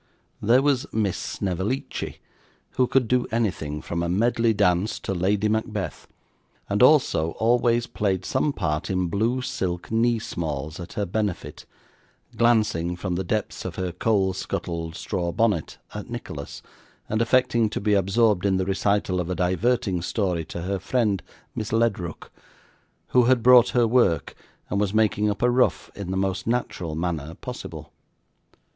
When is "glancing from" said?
12.35-13.13